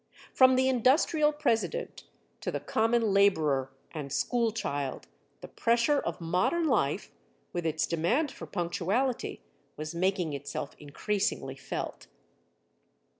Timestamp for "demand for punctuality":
7.85-9.43